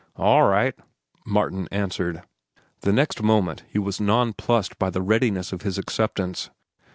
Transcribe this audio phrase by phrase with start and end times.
[0.15, 0.73] "All right,"
[1.27, 2.23] Martin answered.
[2.79, 6.49] The next moment he was nonplussed by the readiness of his acceptance.